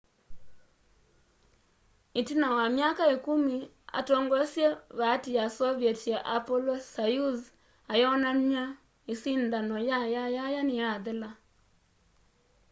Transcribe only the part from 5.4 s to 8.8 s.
soviet ya apollo-soyuz ayonany'a